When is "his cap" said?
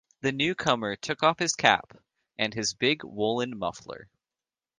1.37-1.95